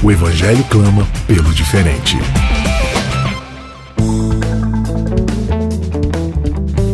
[0.00, 2.16] O Evangelho clama pelo diferente.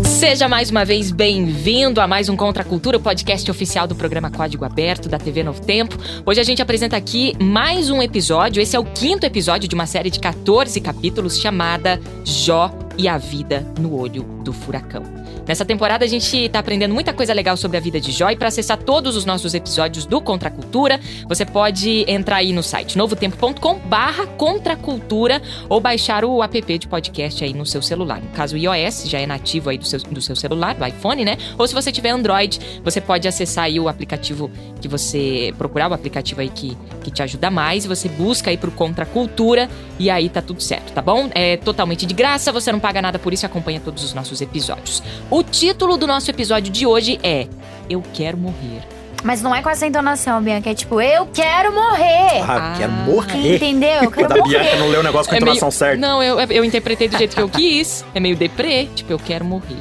[0.07, 3.95] Seja mais uma vez bem-vindo a mais um Contra a Cultura, o podcast oficial do
[3.95, 5.99] programa Código Aberto da TV Novo Tempo.
[6.25, 8.63] Hoje a gente apresenta aqui mais um episódio.
[8.63, 13.19] Esse é o quinto episódio de uma série de 14 capítulos chamada Jó e a
[13.19, 15.24] Vida no Olho do Furacão.
[15.47, 18.37] Nessa temporada a gente está aprendendo muita coisa legal sobre a vida de Jó e
[18.37, 22.97] para acessar todos os nossos episódios do Contra Cultura, você pode entrar aí no site
[22.97, 28.21] novotempo.com barra contracultura ou baixar o app de podcast aí no seu celular.
[28.21, 31.25] No caso, o iOS já é nativo aí do seu, do seu celular, do iPhone,
[31.25, 31.37] né?
[31.59, 35.95] Ou se você tiver Android, você pode acessar aí o aplicativo que você procurar, o
[35.95, 40.29] aplicativo aí que, que te ajuda mais, você busca aí pro Contra Cultura e aí
[40.29, 41.31] tá tudo certo, tá bom?
[41.35, 45.03] É totalmente de graça, você não paga nada por isso acompanha todos os nossos episódios.
[45.31, 47.47] O título do nosso episódio de hoje é
[47.89, 48.83] Eu Quero Morrer.
[49.23, 50.69] Mas não é com essa entonação, Bianca.
[50.71, 52.43] É tipo, eu quero morrer.
[52.47, 52.75] Ah, Ah.
[52.77, 53.57] quero morrer.
[53.57, 54.03] Entendeu?
[54.03, 54.79] Eu quero Da Bianca morrer.
[54.79, 55.97] não leu o negócio com a É meio- entonação certa.
[55.97, 58.05] Não, eu, eu interpretei do jeito que eu quis.
[58.15, 59.79] É meio deprê, tipo, eu quero morrer.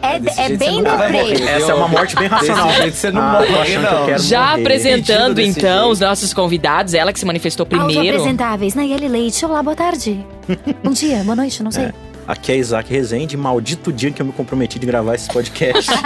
[0.00, 1.12] É, Desse é jeito bem deprê.
[1.12, 1.42] morrer.
[1.42, 2.68] Essa é uma morte bem racional.
[2.68, 4.06] Desse jeito você não Ah, morre, que não.
[4.06, 4.60] quero Já morrer.
[4.62, 5.90] apresentando então jeito.
[5.92, 8.00] os nossos convidados, ela que se manifestou primeiro.
[8.00, 9.44] Autoapresentáveis, Nayeli Leite.
[9.44, 10.24] Olá, boa tarde.
[10.82, 11.90] Bom dia, boa noite, não sei.
[12.28, 15.90] Aqui é Isaac Rezende, maldito dia que eu me comprometi de gravar esse podcast.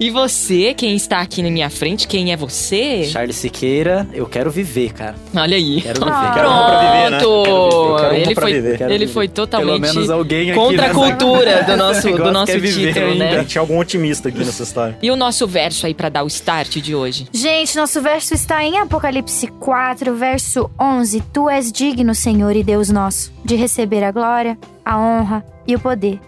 [0.00, 3.04] E você, quem está aqui na minha frente, quem é você?
[3.04, 5.14] Charles Siqueira, eu quero viver, cara.
[5.36, 5.82] Olha aí.
[5.82, 6.10] Quero viver.
[6.14, 6.30] Ah.
[6.32, 7.18] Quero pra viver, né?
[7.18, 7.44] Pronto!
[7.44, 8.78] Quero uma Ele pra foi, viver.
[8.78, 9.12] Quero ele viver.
[9.12, 12.86] foi totalmente Pelo menos alguém aqui contra a nessa- cultura do nosso, do nosso viver
[12.94, 13.24] título, ainda.
[13.32, 13.44] né?
[13.44, 14.96] Tinha algum otimista aqui nessa história.
[15.02, 17.26] E o nosso verso aí pra dar o start de hoje?
[17.30, 21.22] Gente, nosso verso está em Apocalipse 4, verso 11.
[21.34, 25.80] Tu és digno, Senhor e Deus nosso, de receber a glória, a honra e o
[25.80, 26.20] poder,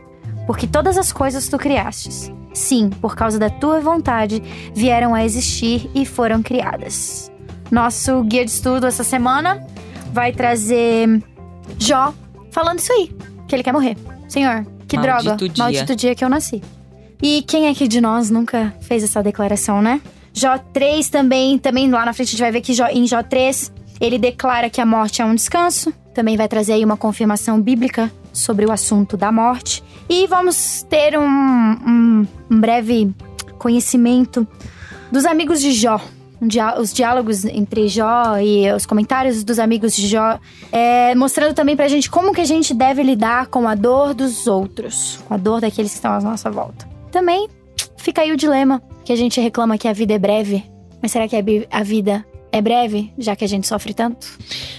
[0.46, 2.30] porque todas as coisas tu criastes.
[2.52, 4.40] Sim, por causa da tua vontade,
[4.74, 7.30] vieram a existir e foram criadas.
[7.70, 9.66] Nosso guia de estudo essa semana
[10.12, 11.20] vai trazer
[11.78, 12.14] Jó
[12.52, 13.10] falando isso aí,
[13.48, 13.96] que ele quer morrer.
[14.28, 15.64] Senhor, que Maldito droga, dia.
[15.64, 16.62] maldito dia que eu nasci.
[17.20, 20.00] E quem é que de nós nunca fez essa declaração, né?
[20.32, 23.22] Jó 3 também, também lá na frente a gente vai ver que Jó- em Jó
[23.22, 25.92] 3 ele declara que a morte é um descanso.
[26.12, 29.82] Também vai trazer aí uma confirmação bíblica sobre o assunto da morte.
[30.08, 33.10] E vamos ter um, um- um breve
[33.58, 34.46] conhecimento
[35.10, 35.98] dos amigos de Jó.
[36.78, 40.38] Os diálogos entre Jó e os comentários dos amigos de Jó,
[40.70, 44.46] é, mostrando também pra gente como que a gente deve lidar com a dor dos
[44.46, 46.86] outros, com a dor daqueles que estão à nossa volta.
[47.10, 47.48] Também
[47.96, 50.62] fica aí o dilema que a gente reclama que a vida é breve,
[51.00, 51.36] mas será que
[51.70, 54.26] a vida é breve, já que a gente sofre tanto?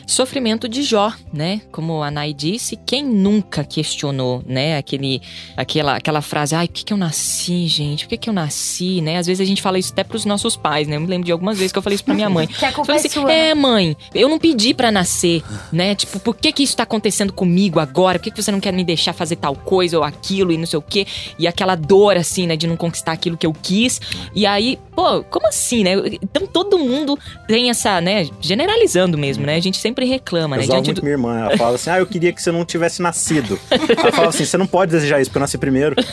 [0.07, 1.61] Sofrimento de Jó, né?
[1.71, 4.77] Como a Nai disse, quem nunca questionou, né?
[4.77, 5.21] Aquele,
[5.57, 8.05] aquela, aquela frase, ai, por que, que eu nasci, gente?
[8.05, 9.17] Por que, que eu nasci, né?
[9.17, 10.95] Às vezes a gente fala isso até pros nossos pais, né?
[10.95, 12.47] Eu me lembro de algumas vezes que eu falei isso pra minha mãe.
[12.55, 13.25] Que a Eu culpa falei é assim, sua.
[13.25, 13.49] né?
[13.49, 15.95] é, mãe, eu não pedi pra nascer, né?
[15.95, 18.17] Tipo, por que que isso tá acontecendo comigo agora?
[18.19, 20.65] Por que que você não quer me deixar fazer tal coisa ou aquilo e não
[20.65, 21.05] sei o quê?
[21.37, 23.99] E aquela dor, assim, né, de não conquistar aquilo que eu quis.
[24.33, 25.93] E aí, pô, como assim, né?
[26.21, 29.55] Então todo mundo tem essa, né, generalizando mesmo, né?
[29.55, 30.65] A gente sempre reclama, Eu né?
[30.67, 31.03] Diante muito do...
[31.03, 31.39] minha irmã.
[31.39, 33.59] Ela fala assim: Ah, eu queria que você não tivesse nascido.
[33.69, 35.95] Ela fala assim: Você não pode desejar isso, porque eu nasci primeiro.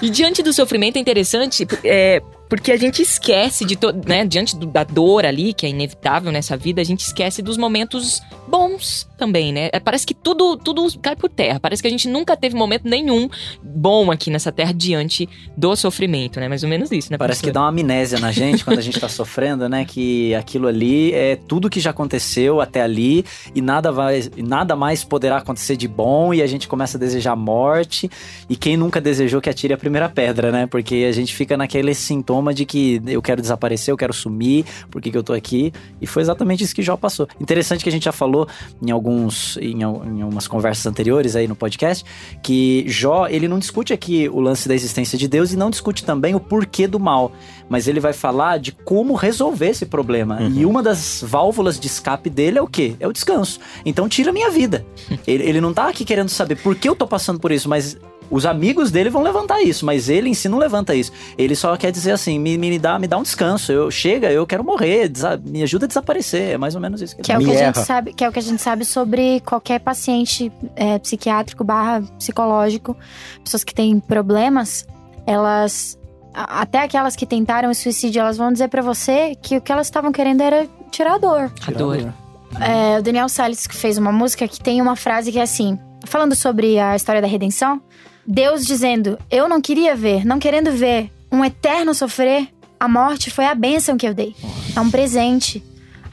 [0.00, 4.24] E diante do sofrimento é interessante, é, porque a gente esquece de todo, né?
[4.24, 8.20] Diante do- da dor ali, que é inevitável nessa vida, a gente esquece dos momentos
[8.48, 9.68] bons também, né?
[9.72, 11.58] É, Parece que tudo, tudo cai por terra.
[11.58, 13.28] Parece que a gente nunca teve momento nenhum
[13.62, 16.48] bom aqui nessa terra diante do sofrimento, né?
[16.48, 17.18] Mais ou menos isso, né?
[17.18, 19.84] Parece que dá uma amnésia na gente quando a gente tá sofrendo, né?
[19.84, 25.02] Que aquilo ali é tudo que já aconteceu até ali e nada, vai, nada mais
[25.02, 28.10] poderá acontecer de bom e a gente começa a desejar morte.
[28.48, 30.66] E quem nunca desejou que atire a primeira pedra, né?
[30.66, 35.00] Porque a gente fica naquele sintoma de que eu quero desaparecer, eu quero sumir, por
[35.00, 35.72] que, que eu tô aqui?
[36.00, 37.28] E foi exatamente isso que Jó passou.
[37.40, 38.48] Interessante que a gente já falou
[38.82, 42.04] em alguns em, em algumas conversas anteriores aí no podcast
[42.42, 46.04] que Jó, ele não discute aqui o lance da existência de Deus e não discute
[46.04, 47.32] também o porquê do mal,
[47.68, 50.40] mas ele vai falar de como resolver esse problema.
[50.40, 50.52] Uhum.
[50.54, 52.94] E uma das válvulas de escape dele é o quê?
[53.00, 53.60] É o descanso.
[53.84, 54.84] Então tira a minha vida.
[55.26, 57.98] ele, ele não tá aqui querendo saber por que eu tô passando por isso, mas
[58.30, 61.12] Os amigos dele vão levantar isso, mas ele em si não levanta isso.
[61.38, 63.72] Ele só quer dizer assim: me, me, dá, me dá um descanso.
[63.72, 65.10] Eu chega, eu quero morrer,
[65.44, 66.54] me ajuda a desaparecer.
[66.54, 68.24] É mais ou menos isso que ele Que é, o que, a gente sabe, que
[68.24, 72.96] é o que a gente sabe sobre qualquer paciente é, psiquiátrico barra psicológico.
[73.42, 74.86] Pessoas que têm problemas,
[75.26, 75.98] elas.
[76.34, 79.86] Até aquelas que tentaram o suicídio, elas vão dizer pra você que o que elas
[79.86, 81.50] estavam querendo era tirar a dor.
[81.66, 82.12] A dor.
[82.60, 85.78] É, o Daniel Salles que fez uma música que tem uma frase que é assim:
[86.04, 87.80] falando sobre a história da redenção,
[88.26, 93.44] Deus dizendo: Eu não queria ver, não querendo ver um eterno sofrer, a morte foi
[93.46, 94.34] a bênção que eu dei.
[94.74, 95.62] É um presente.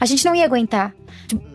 [0.00, 0.94] A gente não ia aguentar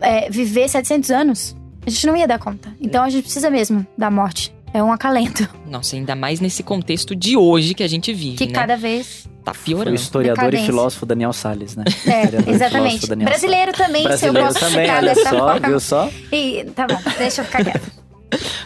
[0.00, 1.56] é, viver 700 anos.
[1.86, 2.74] A gente não ia dar conta.
[2.80, 4.52] Então a gente precisa mesmo da morte.
[4.72, 5.48] É um acalento.
[5.66, 8.52] Nossa, ainda mais nesse contexto de hoje que a gente vive, Que né?
[8.52, 9.28] cada vez.
[9.44, 9.96] Tá Foi o piorando.
[9.96, 10.64] historiador Decadência.
[10.64, 11.84] e filósofo Daniel Salles, né?
[12.06, 13.06] É, e exatamente.
[13.06, 14.20] Brasileiro também, Salles.
[14.20, 15.68] se eu Brasileiro posso também, ficar olha dessa só, forma.
[15.68, 16.10] viu só?
[16.30, 17.82] E, tá bom, deixa eu ficar quieta.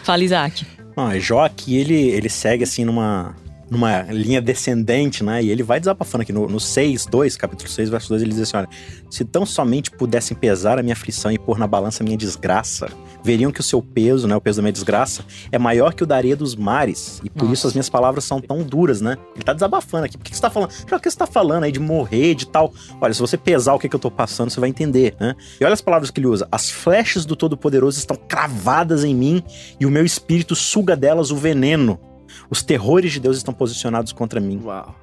[0.03, 0.65] Fala, Isaac.
[0.95, 3.35] Não, é Jó aqui, ele, ele segue assim numa,
[3.69, 5.43] numa linha descendente, né?
[5.43, 8.41] E ele vai desabafando aqui no, no 6, 2, capítulo 6, verso 2, ele diz
[8.41, 8.69] assim: olha,
[9.09, 12.89] se tão somente pudessem pesar a minha aflição e pôr na balança a minha desgraça,
[13.23, 14.35] veriam que o seu peso, né?
[14.35, 17.19] O peso da minha desgraça, é maior que o da areia dos mares.
[17.23, 17.53] E por Nossa.
[17.53, 19.17] isso as minhas palavras são tão duras, né?
[19.33, 20.17] Ele tá desabafando aqui.
[20.17, 20.71] Por que, que você tá falando?
[20.87, 22.71] Já que você tá falando aí de morrer, de tal.
[23.01, 25.35] Olha, se você pesar o que, que eu tô passando, você vai entender, né?
[25.59, 29.43] E olha as palavras que ele usa: as flechas do Todo-Poderoso estão cravadas em mim
[29.79, 31.99] e o meu espírito suga delas o veneno.
[32.49, 34.61] Os terrores de Deus estão posicionados contra mim.
[34.63, 34.95] Uau.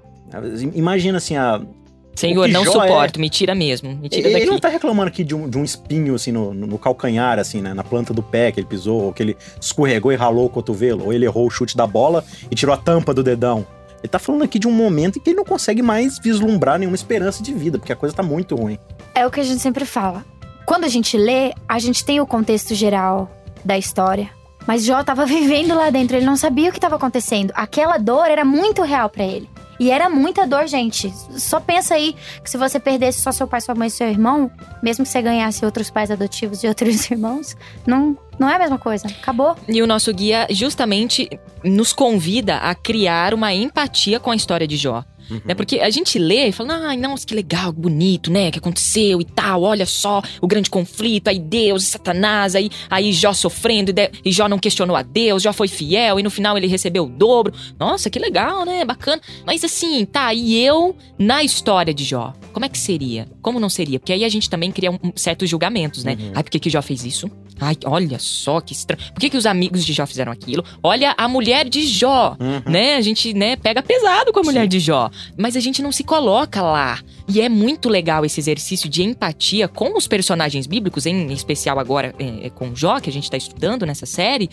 [0.75, 1.61] Imagina assim, a,
[2.15, 3.95] Senhor, não Jó suporto, me tira mesmo.
[3.97, 4.47] Me tira ele daqui.
[4.47, 7.61] não tá reclamando aqui de um, de um espinho, assim, no, no- no calcanhar, assim,
[7.61, 7.73] né?
[7.75, 11.05] Na planta do pé que ele pisou, ou que ele escorregou e ralou o cotovelo,
[11.07, 13.67] ou ele errou o chute da bola e tirou a tampa do dedão.
[14.03, 16.97] Ele tá falando aqui de um momento em que ele não consegue mais vislumbrar nenhuma
[16.97, 18.79] esperança de vida, porque a coisa tá muito ruim.
[19.15, 20.25] É o que a gente sempre fala.
[20.67, 23.31] Quando a gente lê, a gente tem o contexto geral
[23.65, 24.29] da história.
[24.67, 27.53] Mas Jó tava vivendo lá dentro, ele não sabia o que estava acontecendo.
[27.55, 29.49] Aquela dor era muito real pra ele.
[29.83, 31.13] E era muita dor, gente.
[31.37, 34.49] Só pensa aí que se você perdesse só seu pai, sua mãe e seu irmão,
[34.81, 38.79] mesmo que você ganhasse outros pais adotivos de outros irmãos, não, não é a mesma
[38.79, 39.09] coisa.
[39.09, 39.57] Acabou.
[39.67, 41.29] E o nosso guia justamente
[41.65, 45.05] nos convida a criar uma empatia com a história de Jó.
[45.45, 45.55] Né?
[45.55, 48.51] Porque a gente lê e fala, ai, nossa, que legal, que bonito, né?
[48.51, 53.13] Que aconteceu e tal, olha só o grande conflito, aí Deus e Satanás, aí, aí
[53.13, 56.31] Jó sofrendo, e, de- e Jó não questionou a Deus, Jó foi fiel, e no
[56.31, 57.53] final ele recebeu o dobro.
[57.79, 58.85] Nossa, que legal, né?
[58.85, 59.21] Bacana.
[59.47, 62.33] Mas assim, tá, e eu na história de Jó?
[62.53, 63.27] Como é que seria?
[63.41, 63.99] Como não seria?
[63.99, 66.17] Porque aí a gente também cria um, um certos julgamentos, né?
[66.35, 67.31] Ai, por que, que Jó fez isso?
[67.61, 69.01] Ai, olha só que estranho.
[69.13, 70.65] Por que, que os amigos de Jó fizeram aquilo?
[70.83, 72.37] Olha a mulher de Jó,
[72.67, 72.97] né?
[72.97, 75.11] A gente, né, pega pesado com a mulher de Jó.
[75.37, 77.01] Mas a gente não se coloca lá.
[77.29, 82.15] E é muito legal esse exercício de empatia com os personagens bíblicos, em especial agora
[82.19, 84.51] é, é, com Jó, que a gente tá estudando nessa série,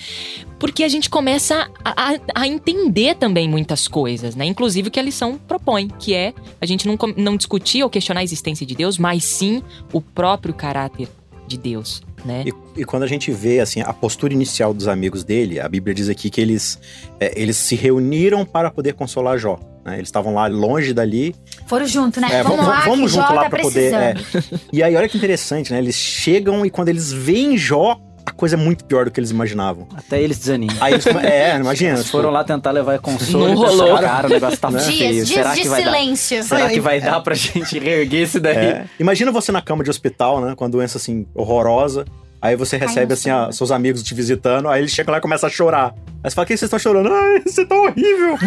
[0.60, 4.46] porque a gente começa a, a- entender também muitas coisas, né?
[4.46, 8.22] Inclusive o que a lição propõe, que é a gente não, não discutir ou questionar
[8.22, 11.08] a existência de Deus, mas sim o próprio caráter
[11.48, 12.44] de Deus, né?
[12.46, 15.94] E, e quando a gente vê assim a postura inicial dos amigos dele, a Bíblia
[15.94, 16.80] diz aqui que eles,
[17.20, 19.60] é, eles se reuniram para poder consolar Jó.
[19.86, 19.96] né?
[19.96, 21.36] Eles estavam lá longe dali.
[21.68, 22.28] Foram junto, né?
[22.32, 24.60] É, vamos vamos- lá, vamos que Jó junto lá tá pra poder, precisando.
[24.74, 25.80] E aí, olha que interessante, né?
[25.80, 28.00] Eles chegam e quando eles veem Jó,
[28.30, 29.88] a coisa é muito pior do que eles imaginavam.
[29.96, 30.76] Até eles desanimam.
[30.80, 31.96] Aí eles É, imagina.
[31.96, 33.98] Eles foram lá tentar levar consolo Não e rolou.
[34.00, 34.80] cara, o negócio tá Né?
[34.80, 34.98] feio.
[34.98, 35.92] Dias, dias Será de que vai dar?
[35.92, 36.44] silêncio.
[36.44, 38.56] Será que vai dar pra gente reerguer esse daí?
[38.58, 38.86] É.
[39.00, 40.54] Imagina você na cama de hospital, né?
[40.56, 42.06] Com uma doença assim, horrorosa.
[42.42, 45.22] Aí você recebe, não assim, a- seus amigos te visitando, aí eles chegam lá e
[45.22, 45.94] começam a chorar.
[46.24, 47.14] Aí você fala, o que vocês estão chorando?
[47.14, 48.38] Ai, você tá horrível.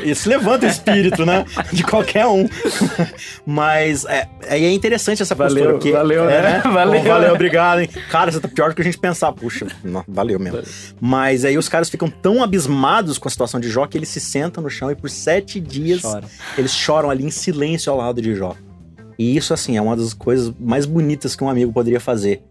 [0.04, 1.44] Isso levanta o espírito, né?
[1.72, 2.46] De qualquer um.
[3.46, 5.72] Mas é, aí é interessante essa Valeu, postura.
[5.72, 6.62] Porque, valeu, é, né?
[6.72, 7.32] Valeu, Pô, valeu, né?
[7.34, 7.88] obrigado, hein?
[8.10, 9.32] Cara, você tá pior do que a gente pensar.
[9.32, 10.60] Puxa, não, valeu mesmo.
[11.00, 14.20] Mas aí os caras ficam tão abismados com a situação de Jó que eles se
[14.20, 16.24] sentam no chão e por sete dias Chora.
[16.56, 18.54] eles choram ali em silêncio ao lado de Jó.
[19.18, 22.42] E isso, assim, é uma das coisas mais bonitas que um amigo poderia fazer.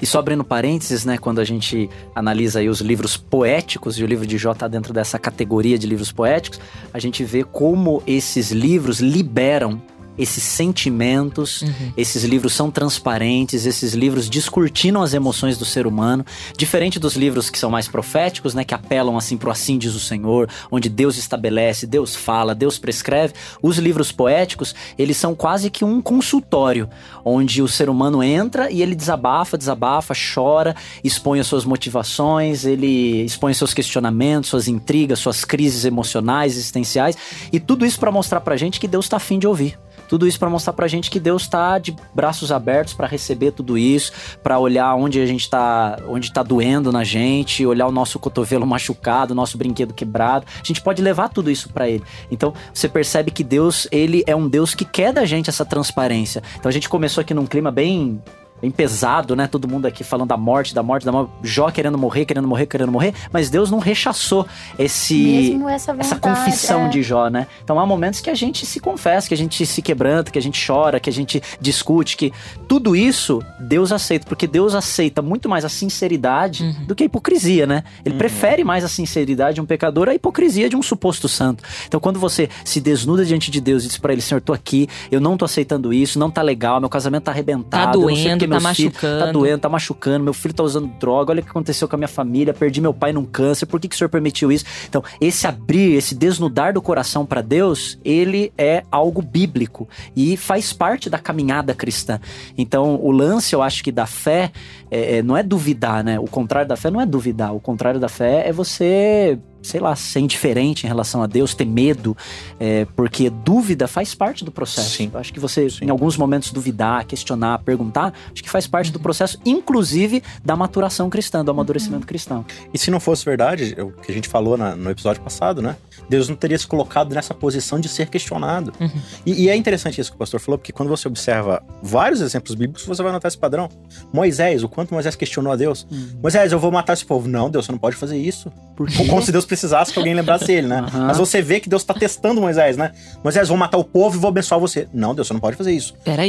[0.00, 4.06] E só abrindo parênteses, né, quando a gente analisa aí os livros poéticos, e o
[4.06, 6.60] livro de Jó tá dentro dessa categoria de livros poéticos,
[6.92, 9.80] a gente vê como esses livros liberam
[10.16, 11.92] esses sentimentos, Uhum.
[11.96, 16.24] esses livros são transparentes, esses livros descortinam as emoções do ser humano,
[16.56, 20.00] diferente dos livros que são mais proféticos, né, que apelam assim pro assim diz o
[20.00, 23.34] Senhor, onde Deus estabelece, Deus fala, Deus prescreve.
[23.62, 26.88] Os livros poéticos, eles são quase que um consultório,
[27.24, 33.22] onde o ser humano entra e ele desabafa, desabafa, chora, expõe as suas motivações, ele
[33.24, 37.16] expõe seus questionamentos, suas intrigas, suas crises emocionais, existenciais,
[37.52, 39.78] e tudo isso para mostrar pra gente que Deus tá afim de ouvir.
[40.08, 43.78] Tudo isso para mostrar pra gente que Deus tá de braços abertos para receber tudo
[43.78, 48.18] isso, para olhar onde a gente tá, onde tá doendo na gente, olhar o nosso
[48.18, 50.46] cotovelo machucado, o nosso brinquedo quebrado.
[50.62, 52.02] A gente pode levar tudo isso para ele.
[52.30, 56.42] Então, você percebe que Deus, ele é um Deus que quer da gente essa transparência.
[56.56, 58.20] Então a gente começou aqui num clima bem
[58.62, 59.48] bem pesado, né?
[59.48, 61.32] Todo mundo aqui falando da morte, da morte, da morte.
[61.42, 63.12] Jó querendo morrer, querendo morrer, querendo morrer.
[63.32, 64.46] Mas Deus não rechaçou
[64.78, 66.88] esse Mesmo essa vontade, essa confissão é.
[66.88, 67.48] de Jó, né?
[67.64, 70.42] Então há momentos que a gente se confessa, que a gente se quebranta, que a
[70.42, 72.32] gente chora, que a gente discute, que
[72.68, 76.86] tudo isso Deus aceita, porque Deus aceita muito mais a sinceridade Uhum.
[76.86, 77.82] do que a hipocrisia, né?
[78.04, 81.64] Ele prefere mais a sinceridade de um pecador à hipocrisia de um suposto santo.
[81.88, 84.88] Então quando você se desnuda diante de Deus e diz pra ele, Senhor, tô aqui,
[85.10, 88.24] eu não tô aceitando isso, não tá legal, meu casamento tá arrebentado, eu não sei
[88.24, 88.92] doendo, porque tá meus filhos-
[89.26, 91.98] tá doendo, tá machucando, meu filho tá usando droga, olha o que aconteceu com a
[91.98, 94.64] minha família, perdi meu pai num câncer, por que, que o senhor permitiu isso?
[94.88, 100.72] Então, esse abrir, esse desnudar do coração para Deus, ele é algo bíblico e faz
[100.72, 102.20] parte da caminhada cristã.
[102.56, 104.50] Então, o lance, eu acho que da fé,
[104.92, 106.18] é- é- não é duvidar, né?
[106.20, 109.38] O contrário da fé não é duvidar, o contrário da fé é você.
[109.64, 112.16] Sei lá, ser indiferente em relação a Deus, ter medo,
[112.58, 114.90] é, porque dúvida faz parte do processo.
[114.96, 115.08] Sim.
[115.14, 115.84] Eu acho que você, Sim.
[115.84, 121.08] em alguns momentos, duvidar, questionar, perguntar, acho que faz parte do processo, inclusive da maturação
[121.08, 122.44] cristã, do amadurecimento cristão.
[122.74, 125.76] E se não fosse verdade, o que a gente falou na- no episódio passado, né?
[126.08, 128.72] Deus não teria se colocado nessa posição de ser questionado.
[128.80, 128.90] Uhum.
[129.24, 132.54] E, e, é interessante isso que o pastor falou, porque quando você observa vários exemplos
[132.54, 133.68] bíblicos, você vai notar esse padrão.
[134.12, 135.86] Moisés, o quanto Moisés questionou a Deus.
[135.90, 136.18] Uhum.
[136.22, 137.28] Moisés, eu vou matar esse povo.
[137.28, 138.52] Não, Deus, você não pode fazer isso.
[138.76, 139.06] Porque...
[139.06, 140.82] Como se Deus precisasse que alguém lembrasse ele, né?
[140.92, 141.06] Uhum.
[141.06, 142.92] Mas você vê que Deus está testando Moisés, né?
[143.22, 144.88] Moisés, vou matar o povo e vou abençoar você.
[144.92, 145.94] Não, Deus, você não pode fazer isso.
[146.04, 146.28] Peraí.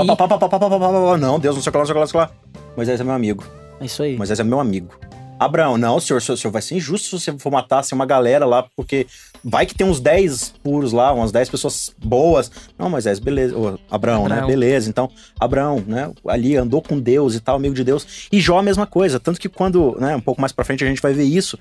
[1.18, 2.28] Não, Deus, não sei o que lá, não sei o que lá, não sei o
[2.28, 2.70] que lá.
[2.76, 3.44] Moisés é meu amigo.
[3.80, 4.18] É isso aí.
[4.18, 4.90] Moisés é meu amigo.
[5.40, 8.46] Abraão, não, senhor, senhor, senhor vai ser injusto se você for matar assim, uma galera
[8.46, 9.08] lá, porque
[9.44, 12.52] vai que tem uns 10 puros lá, umas 10 pessoas boas.
[12.78, 13.58] Não, Moisés, beleza.
[13.58, 14.36] Ô, Abraão, né?
[14.36, 14.48] Abraão.
[14.48, 14.90] Beleza.
[14.90, 15.10] Então,
[15.40, 16.12] Abraão, né?
[16.28, 18.28] Ali andou com Deus e tal, amigo de Deus.
[18.32, 19.20] E Jó a mesma coisa.
[19.20, 21.58] Tanto que quando, né, um pouco mais pra frente a gente vai ver isso.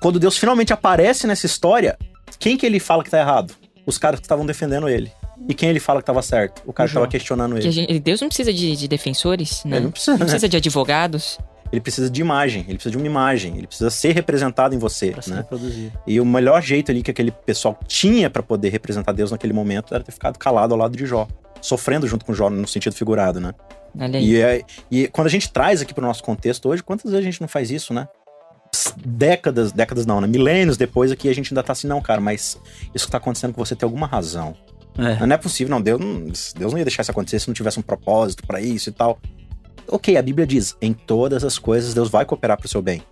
[0.00, 1.98] Quando Deus finalmente aparece nessa história,
[2.38, 3.52] quem que ele fala que tá errado?
[3.84, 5.10] Os caras que estavam defendendo ele.
[5.48, 6.62] E quem ele fala que tava certo?
[6.66, 7.10] O cara O que tava Jó.
[7.10, 7.68] questionando Que ele.
[7.68, 9.76] a gente- Deus não precisa de, de defensores, né?
[9.76, 10.24] Ele não precisa, Não né?
[10.24, 11.38] precisa de advogados.
[11.72, 15.10] Ele precisa de imagem, ele precisa de uma imagem, ele precisa ser representado em você,
[15.10, 15.42] Pra né?
[16.06, 19.94] E o melhor jeito ali que aquele pessoal tinha pra poder representar Deus naquele momento
[19.94, 21.26] era ter ficado calado ao lado de Jó,
[21.60, 23.52] sofrendo junto com Jó no sentido figurado, né?
[24.20, 27.30] E, é- e quando a gente traz aqui pro nosso contexto hoje, quantas vezes a
[27.30, 28.06] gente não faz isso, né?
[29.04, 30.26] Décadas, décadas não, né?
[30.26, 32.58] Milênios depois aqui a gente ainda tá assim, não, cara, mas
[32.94, 34.54] isso que tá acontecendo com você tem alguma razão.
[34.98, 35.24] É.
[35.26, 35.80] Não é possível, não.
[35.80, 38.88] Deus não, Deus não ia deixar isso acontecer se não tivesse um propósito pra isso
[38.88, 39.18] e tal.
[39.88, 43.02] Ok, a Bíblia diz: em todas as coisas Deus vai cooperar pro seu bem.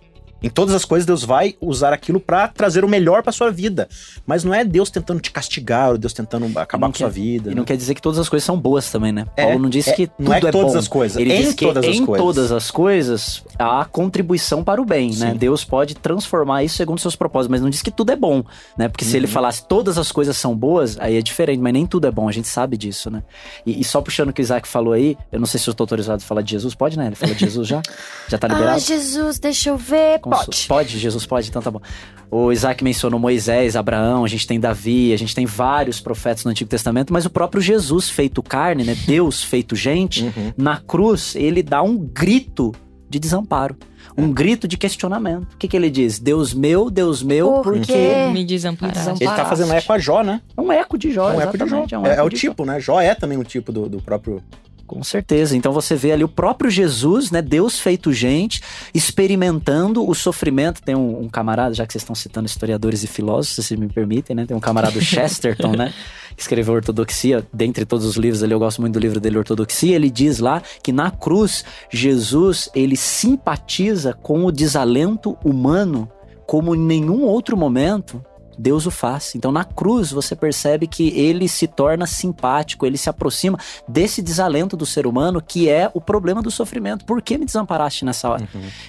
[0.45, 3.89] Em todas as coisas Deus vai usar aquilo pra trazer o melhor pra sua vida.
[4.27, 7.13] Mas não é Deus tentando te castigar, ou Deus tentando acabar Não com sua quer-
[7.13, 7.51] vida.
[7.51, 7.65] E não né?
[7.65, 9.25] quer dizer que todas as coisas são boas também, né?
[9.35, 10.77] É, Paulo não disse é, que não é tudo é, todas bom.
[10.79, 12.25] as coisas, Ele em diz que todas as em coisas.
[12.25, 15.31] todas as coisas há contribuição para o bem, né?
[15.31, 15.37] Sim.
[15.37, 18.43] Deus pode transformar isso segundo seus propósitos, mas não diz que tudo é bom,
[18.77, 18.87] né?
[18.87, 19.31] Porque se ele Uhum.
[19.31, 22.31] falasse todas as coisas são boas, aí é diferente, mas nem tudo é bom, a
[22.31, 23.23] gente sabe disso, né?
[23.65, 25.73] E, e só puxando o que o Isaac falou aí, eu não sei se eu
[25.73, 27.07] tô autorizado a falar de Jesus, pode, né?
[27.07, 27.81] Ele falou de Jesus já?
[28.27, 28.79] Já tá Ah, liberado?
[28.79, 30.19] Jesus, deixa eu ver.
[30.43, 30.67] Pode.
[30.67, 31.81] Pode, Jesus pode, então tá bom.
[32.29, 36.51] O Isaac mencionou Moisés, Abraão, a gente tem Davi, a gente tem vários profetas no
[36.51, 38.95] Antigo Testamento, mas o próprio Jesus feito carne, né?
[39.05, 40.51] Deus feito gente, Uhum.
[40.57, 42.73] na cruz, ele dá um grito
[43.07, 43.77] de desamparo,
[44.17, 45.53] um grito de questionamento.
[45.53, 46.19] O que, que ele diz?
[46.19, 48.29] Deus meu, Deus meu, Por porque quê?
[48.33, 49.23] Me desamparaste.
[49.23, 50.41] Ele tá fazendo eco a Jó, né?
[50.57, 51.65] é um eco de Jó, É um eco de Jó.
[51.65, 52.49] exatamente, um É, é o de Jó.
[52.49, 52.79] tipo, né?
[52.79, 54.41] Jó é também um tipo do, do próprio.
[54.87, 55.57] Com certeza.
[55.57, 57.41] Então você vê ali o próprio Jesus, né?
[57.41, 58.61] Deus feito gente,
[58.93, 60.81] experimentando o sofrimento.
[60.81, 64.35] Tem um, um camarada, já que vocês estão citando historiadores e filósofos, se me permitem,
[64.35, 64.45] né?
[64.45, 65.91] Tem um camarada, Chesterton, né?
[66.35, 67.45] Que escreveu Ortodoxia.
[67.51, 69.95] Dentre todos os livros ali, eu gosto muito do livro dele, Ortodoxia.
[69.95, 76.09] Ele diz lá que na cruz, Jesus, ele simpatiza com o desalento humano
[76.45, 78.23] como em nenhum outro momento
[78.57, 79.33] Deus o faz.
[79.35, 83.57] Então, na cruz, você percebe que ele se torna simpático, ele se aproxima
[83.87, 87.05] desse desalento do ser humano, que é o problema do sofrimento.
[87.05, 88.47] Por que me desamparaste nessa hora?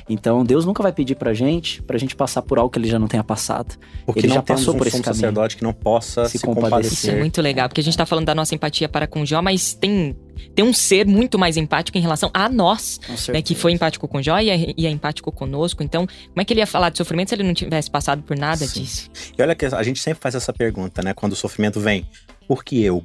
[0.09, 2.99] Então, Deus nunca vai pedir pra gente, pra gente passar por algo que ele já
[2.99, 3.75] não tenha passado.
[4.05, 5.21] Porque Ele não já temos passou um por esse sumo caminho.
[5.21, 6.71] sacerdote que não possa Se se, compadecer.
[6.71, 6.93] compadecer.
[6.99, 9.43] Isso é muito legal, porque a gente tá falando da nossa empatia para com Jó,
[9.43, 10.17] mas tem,
[10.55, 13.43] tem um ser muito mais empático em relação a nós, né?
[13.43, 15.83] Que foi empático com Jó e é, e é empático conosco.
[15.83, 18.37] Então, como é que ele ia falar de sofrimento se ele não tivesse passado por
[18.37, 18.83] nada Sim.
[18.83, 19.11] disso?
[19.37, 21.15] E olha que a gente sempre faz essa pergunta, né?
[21.15, 22.07] Quando o sofrimento vem,
[22.47, 23.05] por que eu?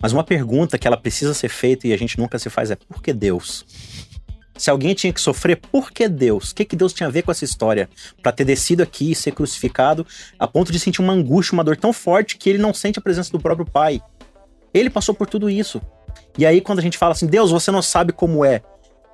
[0.00, 2.76] Mas uma pergunta que ela precisa ser feita e a gente nunca se faz é
[2.76, 3.64] por que Deus?
[4.56, 6.50] Se alguém tinha que sofrer, por que Deus?
[6.50, 7.88] O que, que Deus tinha a ver com essa história?
[8.22, 10.06] Pra ter descido aqui e ser crucificado
[10.38, 13.02] a ponto de sentir uma angústia, uma dor tão forte que ele não sente a
[13.02, 14.02] presença do próprio Pai.
[14.74, 15.80] Ele passou por tudo isso.
[16.38, 18.62] E aí, quando a gente fala assim, Deus, você não sabe como é.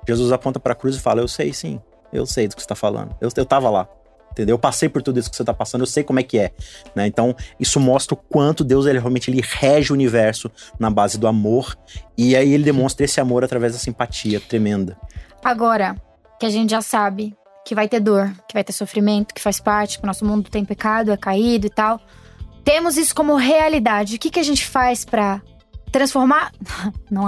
[0.07, 1.81] Jesus aponta pra cruz e fala: Eu sei sim,
[2.13, 3.15] eu sei do que você tá falando.
[3.19, 3.87] Eu, eu tava lá.
[4.31, 4.53] Entendeu?
[4.53, 6.51] Eu passei por tudo isso que você tá passando, eu sei como é que é.
[6.95, 7.07] Né?
[7.07, 11.27] Então, isso mostra o quanto Deus ele realmente ele rege o universo na base do
[11.27, 11.75] amor.
[12.15, 14.95] E aí ele demonstra esse amor através da simpatia tremenda.
[15.43, 15.95] Agora,
[16.39, 17.35] que a gente já sabe
[17.65, 20.49] que vai ter dor, que vai ter sofrimento, que faz parte, que o nosso mundo
[20.51, 21.99] tem pecado, é caído e tal.
[22.63, 24.17] Temos isso como realidade.
[24.17, 25.41] O que, que a gente faz pra
[25.97, 26.51] transformar.
[27.09, 27.23] Não,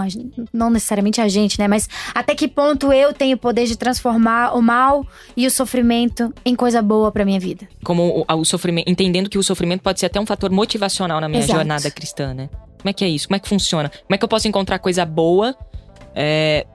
[0.54, 1.68] não necessariamente a gente, né?
[1.68, 5.06] Mas até que ponto eu tenho o poder de transformar o mal
[5.38, 7.68] e o sofrimento em coisa boa pra minha vida?
[7.84, 11.30] Como o, o sofrimento, entendendo que o sofrimento pode ser até um fator motivacional na
[11.30, 11.58] minha Exato.
[11.60, 12.50] jornada cristã, né?
[12.78, 13.28] Como é que é isso?
[13.28, 13.90] Como é que funciona?
[13.90, 15.56] Como é que eu posso encontrar coisa boa
[16.14, 16.66] é,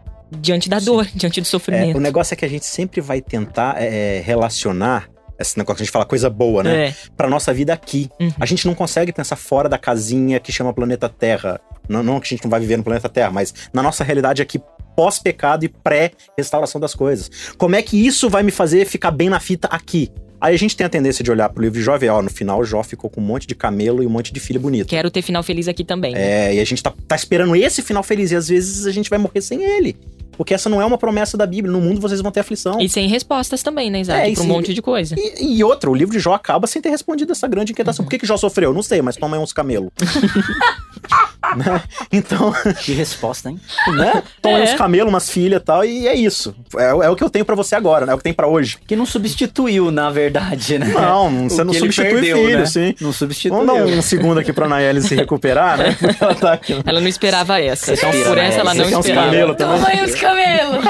[0.41, 0.87] diante da Sim.
[0.87, 1.97] dor, diante do É, sofrimento?
[1.97, 5.09] o negócio é que a gente sempre vai tentar é, relacionar
[5.39, 6.89] esse negócio que a gente fala coisa boa, né?
[6.89, 6.95] É.
[7.17, 8.09] Pra nossa vida aqui.
[8.21, 8.33] Uhum.
[8.39, 11.61] A gente não consegue pensar fora da casinha que chama planeta Terra.
[11.89, 14.43] Não, não que a gente não vai viver no planeta Terra, mas na nossa realidade
[14.43, 14.61] aqui
[14.97, 17.31] pós-pecado e pré-restauração das coisas.
[17.59, 20.11] Como é que isso vai me fazer ficar bem na fita aqui?
[20.41, 22.21] Aí a gente tem a tendência de olhar pro livro de Jó e ver, ó,
[22.21, 24.85] no final Jó ficou com um monte de camelo e um monte de filha bonita.
[24.85, 26.13] Quero ter final feliz aqui também.
[26.13, 26.49] né?
[26.51, 29.09] É, e a gente tá, tá esperando esse final feliz e às vezes a gente
[29.09, 29.97] vai morrer sem ele.
[30.37, 31.73] Porque essa não é uma promessa da Bíblia.
[31.73, 32.81] No mundo vocês vão ter aflição.
[32.81, 34.33] E sem respostas também, né, Isaac?
[34.33, 35.15] É, pra um monte de coisa.
[35.17, 38.05] E, e outra, o livro de Jó acaba sem ter respondido essa grande inquietação.
[38.05, 38.75] Por que, que Jó sofreu?
[38.75, 39.91] Não sei, mas toma aí uns camelos.
[41.57, 41.83] Né?
[42.13, 43.61] Então, Que resposta, hein?
[43.97, 44.23] né?
[44.41, 44.63] Toma É.
[44.65, 46.55] uns camelos, umas filhas e tal, e é isso.
[46.77, 48.13] É, é o que eu tenho pra você agora, né?
[48.13, 48.79] É o que tem pra hoje.
[48.87, 50.87] Que não substituiu, na verdade, né?
[50.87, 52.67] Não, você não substitui perdeu, filho, né?
[52.67, 52.95] sim.
[53.01, 53.65] Não substituiu.
[53.65, 55.97] Vamos dar um segundo aqui pra Nayeli se recuperar, né?
[55.99, 56.81] Porque ela tá aqui.
[56.85, 57.93] Ela não esperava essa.
[57.95, 58.61] Então, por essa, né?
[58.61, 59.27] ela não esperava.
[59.27, 59.77] camelos também?
[59.79, 60.85] Toma aí os camelos!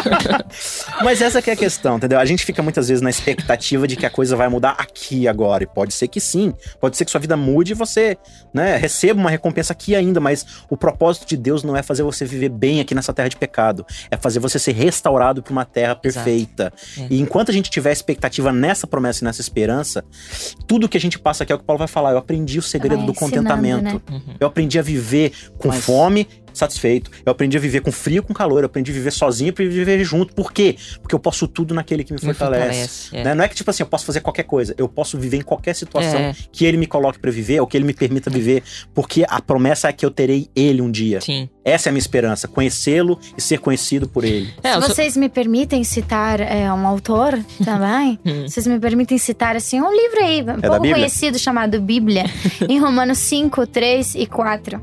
[1.02, 2.18] Mas essa que é a questão, entendeu?
[2.18, 5.64] A gente fica muitas vezes na expectativa de que a coisa vai mudar aqui agora.
[5.64, 6.52] E pode ser que sim.
[6.80, 8.16] Pode ser que sua vida mude e você,
[8.52, 10.20] né, receba uma recompensa aqui ainda.
[10.20, 13.36] Mas o propósito de Deus não é fazer você viver bem aqui nessa terra de
[13.36, 13.84] pecado.
[14.10, 16.72] É fazer você ser restaurado para uma terra perfeita.
[16.98, 17.06] É.
[17.10, 20.04] E enquanto a gente tiver expectativa nessa promessa e nessa esperança,
[20.66, 22.12] tudo que a gente passa aqui é o que Paulo vai falar.
[22.12, 24.02] Eu aprendi o segredo Vai do ensinando, contentamento.
[24.08, 24.22] né?
[24.40, 27.10] Eu aprendi a viver com Mas- fome, satisfeito.
[27.26, 28.60] Eu aprendi a viver com frio, com calor.
[28.60, 30.34] Eu aprendi a viver sozinho e viver junto.
[30.34, 30.76] Por quê?
[31.02, 32.64] Porque eu posso tudo naquele que me Me fortalece.
[32.64, 33.24] fortalece, é.
[33.24, 33.34] Né?
[33.34, 34.74] Não é que, tipo assim, eu posso fazer qualquer coisa.
[34.78, 36.34] Eu posso viver em qualquer situação É.
[36.52, 38.62] que ele me coloque pra viver, ou que ele me permita viver.
[38.94, 41.20] Porque a promessa é que eu terei ele um dia.
[41.20, 41.48] Sim.
[41.64, 42.46] Essa é a minha esperança.
[42.46, 44.52] Conhecê-lo e ser conhecido por ele.
[44.62, 48.46] É, eu Se sou- vocês me permitem citar é, um autor também, Hum.
[48.46, 52.24] vocês me permitem citar assim um livro aí, um da pouco conhecido chamado Bíblia,
[52.68, 54.80] em Romanos 5, 3 e 4.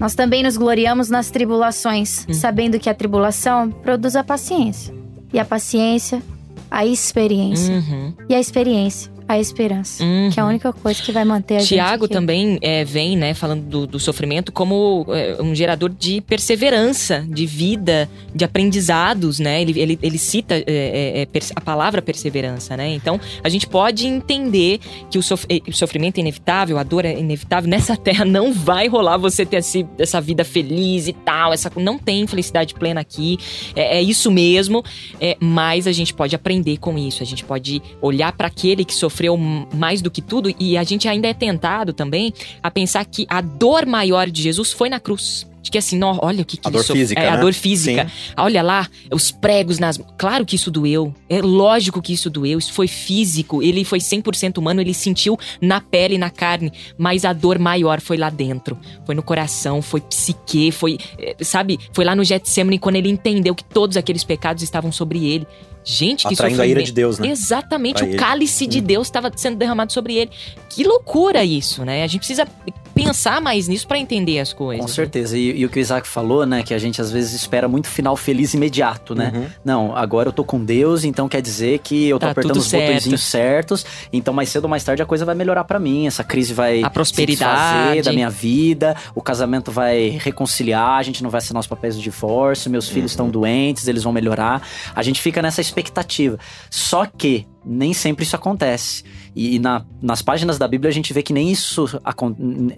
[0.00, 2.32] Nós também nos gloriamos nas tribulações, Hum.
[2.32, 4.92] sabendo que a tribulação produz a paciência,
[5.32, 6.22] e a paciência,
[6.70, 10.30] a experiência, Uhum, e a experiência, a esperança, uhum.
[10.32, 13.32] que é a única coisa que vai manter a gente Tiago também é, vem, né,
[13.34, 19.62] falando do, do sofrimento como é, um gerador de perseverança, de vida, de aprendizados, né?
[19.62, 22.88] Ele, ele, ele cita é, é, é, a palavra perseverança, né?
[22.94, 27.04] Então, a gente pode entender que o, sof- eh, o sofrimento é inevitável, a dor
[27.04, 27.68] é inevitável.
[27.70, 31.52] Nessa terra não vai rolar você ter esse- essa vida feliz e tal.
[31.52, 33.38] Essa, não tem felicidade plena aqui.
[33.76, 34.82] É, é isso mesmo.
[35.20, 37.22] É, mas a gente pode aprender com isso.
[37.22, 40.84] A gente pode olhar para aquele que sofreu m- mais do que tudo e a
[40.84, 44.98] gente ainda é tentado também a pensar que a dor maior de Jesus foi na
[45.00, 45.48] cruz.
[45.62, 46.96] De que assim, olha o que, que A dor sofreu.
[47.02, 47.40] física, É, a né?
[47.42, 48.10] dor física.
[48.34, 50.00] Olha lá, os pregos nas.
[50.16, 51.14] Claro que isso doeu.
[51.28, 52.58] É lógico que isso doeu.
[52.58, 53.62] Isso foi físico.
[53.62, 54.80] Ele foi 100% humano.
[54.80, 56.72] Ele sentiu na pele, na carne.
[56.96, 58.78] Mas a dor maior foi lá dentro.
[59.04, 60.96] Foi no coração, foi psique, foi.
[61.18, 61.78] eh, Sabe?
[61.92, 65.46] Foi lá no Getsemane quando ele entendeu que todos aqueles pecados estavam sobre ele.
[65.82, 67.28] Gente, que Atraindo a ira de Deus, né?
[67.28, 68.18] Exatamente, Pra o ele.
[68.18, 70.30] cálice de Deus estava sendo derramado sobre ele.
[70.68, 72.04] Que loucura isso, né?
[72.04, 72.46] A gente precisa
[72.94, 74.84] pensar mais nisso pra entender as coisas.
[74.84, 75.36] Com certeza.
[75.38, 76.62] E, e o que o Isaac falou, né?
[76.62, 79.32] Que a gente às vezes espera muito final feliz imediato, né?
[79.34, 79.46] Uhum.
[79.64, 82.66] Não, agora eu tô com Deus, então quer dizer que eu tô Tá apertando os
[82.66, 82.84] certo.
[82.86, 83.86] botõezinhos certos.
[84.12, 86.06] Então mais cedo ou mais tarde a coisa vai melhorar pra mim.
[86.06, 88.02] Essa crise vai A prosperidade.
[88.02, 88.94] da minha vida.
[89.14, 90.98] O casamento vai reconciliar.
[90.98, 92.70] A gente não vai assinar os papéis do divórcio.
[92.70, 94.62] Meus filhos estão doentes, eles vão melhorar.
[94.94, 96.38] A gente fica nessa expectativa.
[96.68, 99.04] Só que nem sempre isso acontece.
[99.34, 101.86] E, e na- nas páginas da Bíblia a gente vê que nem isso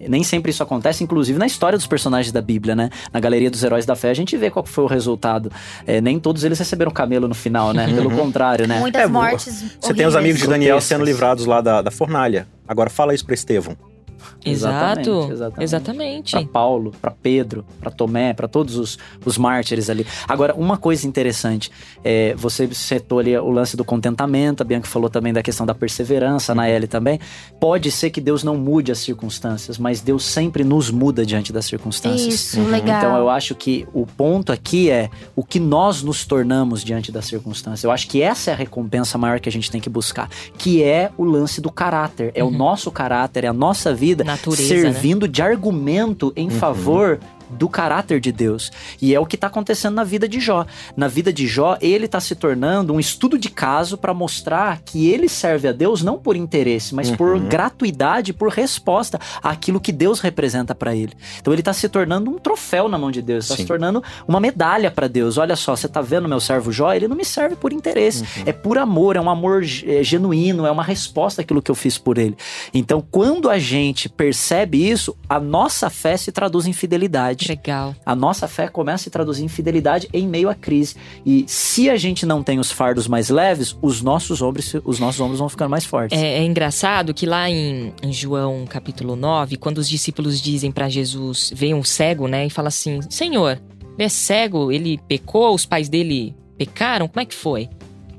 [0.08, 2.90] nem sempre isso acontece, inclusive na história dos personagens da Bíblia, né?
[3.12, 5.50] Na galeria dos heróis da fé a gente vê qual foi o resultado.
[5.86, 7.86] É, nem todos eles receberam camelo no final, né?
[7.94, 8.78] Pelo contrário, né?
[8.80, 10.48] Muitas É, mortes Você tem os amigos de horríveis.
[10.50, 12.46] Daniel sendo livrados lá da, da fornalha.
[12.68, 13.76] Agora fala isso pra Estevão.
[14.44, 15.28] Exato.
[15.30, 16.32] Exatamente, exatamente.
[16.32, 20.06] Para Paulo, para Pedro, para Tomé, para todos os, os mártires ali.
[20.28, 21.70] Agora, uma coisa interessante,
[22.04, 25.74] é, você citou ali o lance do contentamento, a Bianca falou também da questão da
[25.74, 27.18] perseverança, na L também.
[27.60, 31.64] Pode ser que Deus não mude as circunstâncias, mas Deus sempre nos muda diante das
[31.64, 32.34] circunstâncias.
[32.34, 32.98] Isso, legal.
[32.98, 37.26] Então eu acho que o ponto aqui é o que nós nos tornamos diante das
[37.26, 37.84] circunstâncias.
[37.84, 40.82] Eu acho que essa é a recompensa maior que a gente tem que buscar, que
[40.82, 44.80] é o lance do caráter, é o nosso caráter, é a nossa vida Natureza, né?
[44.80, 47.18] servindo de argumento em favor
[47.52, 48.70] do caráter de Deus.
[49.00, 50.66] E é o que está acontecendo na vida de Jó.
[50.96, 55.08] Na vida de Jó, ele está se tornando um estudo de caso para mostrar que
[55.08, 60.20] ele serve a Deus não por interesse, mas por gratuidade, por resposta àquilo que Deus
[60.20, 61.12] representa para ele.
[61.40, 64.40] Então ele está se tornando um troféu na mão de Deus, está se tornando uma
[64.40, 65.38] medalha para Deus.
[65.38, 66.92] Olha só, você tá vendo meu servo Jó?
[66.92, 70.70] Ele não me serve por interesse, é por amor, é um amor é, genuíno, é
[70.70, 72.36] uma resposta àquilo que eu fiz por ele.
[72.72, 77.41] Então, quando a gente percebe isso, a nossa fé se traduz em fidelidade.
[77.48, 77.94] Legal.
[78.04, 80.96] A nossa fé começa a se traduzir em fidelidade em meio à crise.
[81.24, 85.20] E se a gente não tem os fardos mais leves, os nossos ombros, os nossos
[85.20, 86.18] ombros vão ficando mais fortes.
[86.18, 90.88] É, é engraçado que lá em, em João capítulo 9, quando os discípulos dizem pra
[90.88, 93.60] Jesus, vem um cego, né, e fala assim: Senhor,
[93.96, 97.68] ele é cego, ele pecou, os pais dele pecaram, como é que foi?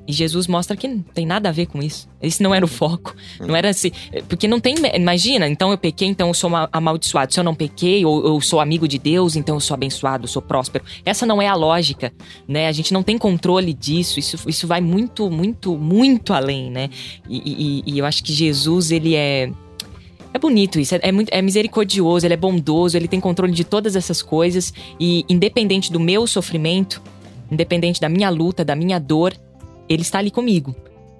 [0.06, 2.06] E Jesus mostra que não tem nada a ver com isso.
[2.20, 3.14] Esse não era o foco.
[3.40, 3.90] Não era assim.
[4.28, 4.74] Porque não tem.
[4.94, 7.32] Imagina, então eu pequei, então eu sou ma- amaldiçoado.
[7.32, 10.28] Se eu não pequei, ou eu sou amigo de Deus, então eu sou abençoado, eu
[10.28, 10.84] sou próspero.
[11.06, 12.12] Essa não é a lógica,
[12.46, 12.68] né?
[12.68, 14.18] A gente não tem controle disso.
[14.20, 16.90] Isso, isso vai muito, muito, muito além, né?
[17.28, 19.50] E, e- e eu acho que Jesus, ele é.
[20.34, 23.62] É bonito isso, é, é muito, é misericordioso, ele é bondoso, ele tem controle de
[23.62, 24.74] todas essas coisas.
[24.98, 27.00] E independente do meu sofrimento,
[27.50, 29.32] independente da minha luta, da minha dor,
[29.88, 30.74] ele está ali comigo,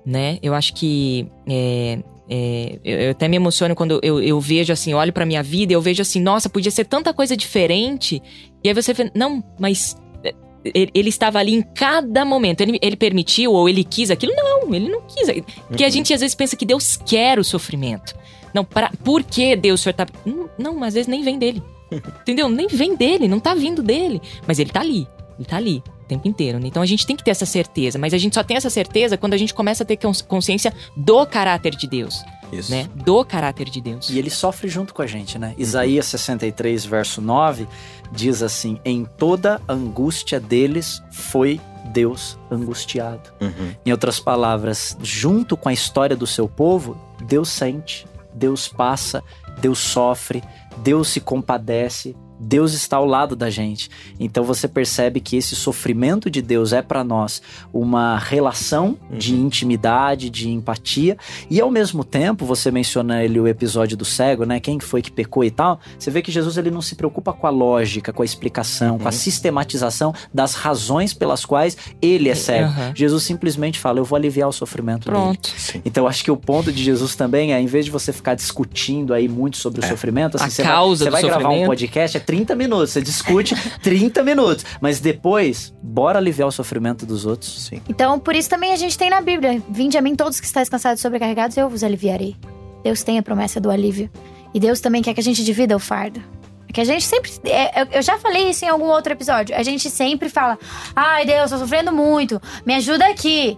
[0.04, 0.38] né?
[0.42, 1.98] Eu acho que é,
[2.28, 5.72] é, eu, eu até me emociono quando eu, eu vejo assim, olho pra minha vida,
[5.72, 8.22] e eu vejo assim, nossa, podia ser tanta coisa diferente.
[8.62, 12.60] E aí você vê, não, mas é, ele, ele estava ali em cada momento.
[12.62, 14.32] Ele, ele permitiu ou ele quis aquilo?
[14.34, 15.28] Não, ele não quis.
[15.68, 18.16] Porque a gente às vezes pensa que Deus quer o sofrimento.
[18.54, 20.06] Não, pra, por que Deus, o senhor tá.
[20.24, 21.62] Não, não, às vezes nem vem dele.
[22.22, 22.48] Entendeu?
[22.48, 24.22] Nem vem dele, não tá vindo dele.
[24.46, 25.06] Mas ele tá ali.
[25.38, 26.58] Ele tá ali o tempo inteiro.
[26.58, 26.66] né?
[26.68, 27.98] Então a gente tem que ter essa certeza.
[27.98, 30.72] Mas a gente só tem essa certeza quando a gente começa a ter cons- consciência
[30.96, 32.22] do caráter de Deus.
[32.52, 32.70] Isso.
[32.70, 32.88] Né?
[32.94, 34.08] Do caráter de Deus.
[34.10, 35.54] E ele sofre junto com a gente, né?
[35.58, 37.66] Isaías 63, verso 9,
[38.12, 43.30] diz assim: Em toda angústia deles foi Deus angustiado.
[43.40, 43.72] Uhum.
[43.84, 49.22] Em outras palavras, junto com a história do seu povo, Deus sente, Deus passa,
[49.60, 50.42] Deus sofre,
[50.78, 52.14] Deus se compadece,
[52.44, 53.90] Deus está ao lado da gente.
[54.20, 60.30] Então você percebe que esse sofrimento de Deus é para nós uma relação de intimidade,
[60.30, 61.16] de empatia,
[61.50, 64.60] e ao mesmo tempo, você menciona ali o episódio do cego, né?
[64.60, 65.80] Quem foi que pecou e tal.
[65.98, 69.08] Você vê que Jesus ele não se preocupa com a lógica, com a explicação, com
[69.08, 72.68] a sistematização das razões pelas quais ele é cego.
[72.68, 72.92] Aham.
[72.94, 75.16] Jesus simplesmente fala: Eu vou aliviar o sofrimento dele.
[75.16, 75.48] Pronto.
[75.56, 75.80] Sim.
[75.84, 79.14] Então, acho que o ponto de Jesus também é, em vez de você ficar discutindo
[79.14, 81.66] aí muito sobre o sofrimento, assim, A você causa vai, você do vai gravar um
[81.66, 87.24] podcast, é 30 minutos, você discute 30 minutos, mas depois, bora aliviar o sofrimento dos
[87.26, 87.66] outros.
[87.66, 87.80] Sim.
[87.88, 90.68] Então, por isso também a gente tem na Bíblia: Vinde a mim todos que estáis
[90.68, 92.36] cansados e sobrecarregados, eu vos aliviarei.
[92.82, 94.10] Deus tem a promessa do alívio.
[94.52, 96.22] E Deus também quer que a gente divida o fardo.
[96.68, 97.30] É que a gente sempre.
[97.44, 99.54] é, eu- eu já falei isso em algum outro episódio.
[99.56, 100.58] A gente sempre fala:
[100.94, 103.56] Ai, Deus, tô sofrendo muito, me ajuda aqui.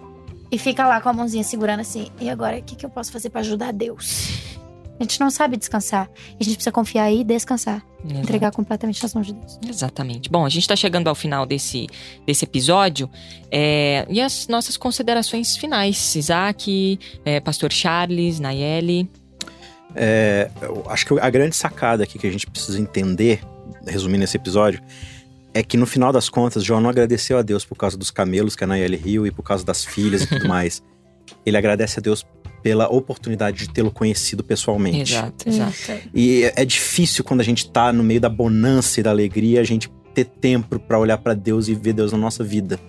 [0.50, 2.08] E fica lá com a mãozinha segurando assim.
[2.20, 4.55] E agora, o que, que eu posso fazer pra ajudar Deus?
[4.98, 6.08] A gente não sabe descansar.
[6.30, 7.84] E a gente precisa confiar e descansar.
[8.04, 9.58] Entregar completamente nas mãos de Deus.
[9.68, 10.30] Exatamente.
[10.30, 11.86] Bom, a gente está chegando ao final desse,
[12.26, 13.10] desse episódio.
[13.50, 16.14] é, e as nossas considerações finais.
[16.14, 19.10] Isaac, é, Pastor Charles, Nayeli.
[19.94, 23.40] É, eu acho que a grande sacada aqui que a gente precisa entender,
[23.86, 24.80] resumindo esse episódio,
[25.54, 28.54] é que no final das contas, João não agradeceu a Deus por causa dos camelos
[28.54, 30.82] que a Nayeli riu e por causa das filhas e tudo mais.
[31.44, 32.26] Ele agradece a Deus
[32.66, 35.12] pela oportunidade de tê-lo conhecido pessoalmente.
[35.12, 35.72] Exato, exato.
[36.12, 39.60] E é- é difícil quando a gente tá no meio da bonança e da alegria,
[39.60, 42.80] a gente ter tempo pra olhar pra Deus e ver Deus na nossa vida.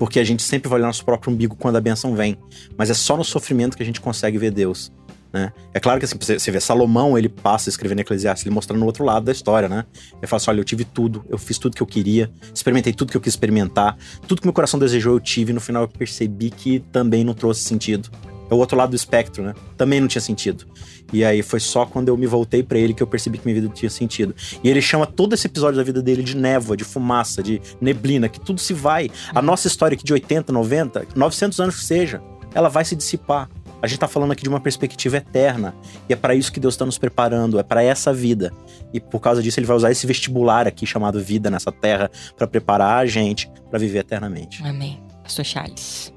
[0.00, 2.36] Porque a gente sempre vai olhar nosso próprio umbigo quando a benção vem.
[2.76, 4.90] Mas é só no sofrimento que a gente consegue ver Deus.
[5.32, 5.52] Né?
[5.72, 8.84] É claro que assim, você você vê Salomão, ele passa escrevendo Eclesiastes, ele mostrando o
[8.84, 9.84] outro lado da história, né?
[10.18, 13.12] Ele fala assim: olha, eu tive tudo, eu fiz tudo que eu queria, experimentei tudo
[13.12, 15.88] que eu quis experimentar, tudo que meu coração desejou eu tive, e no final eu
[15.88, 18.10] percebi que também não trouxe sentido.
[18.50, 19.54] É o outro lado do espectro, né?
[19.76, 20.66] Também não tinha sentido.
[21.12, 23.60] E aí foi só quando eu me voltei pra ele que eu percebi que minha
[23.60, 24.34] vida tinha sentido.
[24.62, 28.28] E ele chama todo esse episódio da vida dele de névoa, de fumaça, de neblina,
[28.28, 29.10] que tudo se vai.
[29.34, 32.22] A nossa história aqui de 80, 90, 900 anos que seja,
[32.54, 33.48] ela vai se dissipar.
[33.82, 35.74] A gente tá falando aqui de uma perspectiva eterna.
[36.08, 38.52] E é para isso que Deus está nos preparando, é para essa vida.
[38.92, 42.46] E por causa disso, ele vai usar esse vestibular aqui chamado vida nessa terra para
[42.46, 44.62] preparar a gente para viver eternamente.
[44.62, 45.02] Amém.
[45.22, 46.12] Pastor Charles.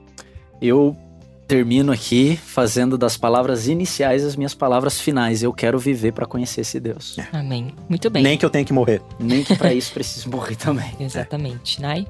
[0.62, 0.98] Eu
[1.48, 5.44] termino aqui fazendo das palavras iniciais as minhas palavras finais.
[5.44, 7.18] Eu quero viver para conhecer esse Deus.
[7.18, 7.38] É.
[7.38, 7.74] Amém.
[7.88, 8.24] Muito bem.
[8.24, 9.02] Nem que eu tenha que morrer.
[9.20, 10.92] Nem que para isso precise morrer também.
[11.00, 11.82] Exatamente.
[11.82, 12.08] Nai?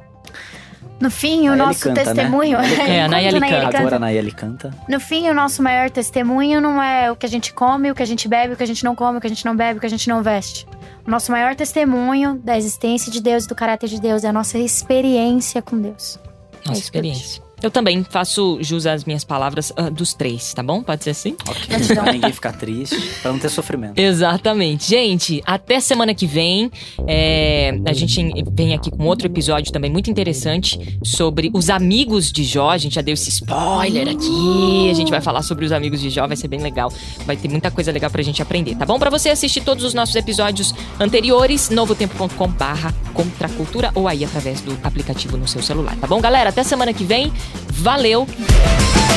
[0.99, 2.13] No fim, o Nayeli nosso canta, né?
[2.13, 2.57] testemunho.
[2.87, 3.61] É, a Nayeli canta.
[3.61, 3.77] canta.
[3.79, 4.71] Agora a Nayeli canta.
[4.87, 8.03] No fim, o nosso maior testemunho não é o que a gente come, o que
[8.03, 9.77] a gente bebe, o que a gente não come, o que a gente não bebe,
[9.77, 10.65] o que a gente não veste.
[11.05, 14.33] O nosso maior testemunho da existência de Deus e do caráter de Deus é a
[14.33, 16.17] nossa experiência com Deus.
[16.65, 17.43] Nossa eu experiência.
[17.63, 20.83] Eu também faço jus às minhas palavras ah, dos três, tá bom?
[20.83, 21.33] Pode ser assim?
[21.47, 21.95] Ok.
[21.95, 23.97] Pra ninguém ficar triste, pra não ter sofrimento.
[23.97, 24.89] Exatamente.
[24.89, 26.69] Gente, até semana que vem.
[27.07, 32.43] é, a gente vem aqui com outro episódio também muito interessante sobre os amigos de
[32.43, 32.69] Jó.
[32.69, 34.89] A gente já deu esse spoiler aqui.
[34.91, 36.91] A gente vai falar sobre os amigos de Jó, vai ser bem legal.
[37.25, 38.99] Vai ter muita coisa legal pra gente aprender, tá bom?
[38.99, 44.25] Pra você assistir todos os nossos episódios anteriores, novotempo.com barra contra a cultura ou aí
[44.25, 46.49] através do aplicativo no seu celular, tá bom, galera?
[46.49, 47.31] Até semana que vem.
[47.71, 48.27] Valeu!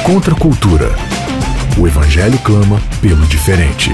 [0.05, 0.95] Contra a cultura.
[1.79, 3.91] O evangelho clama pelo diferente.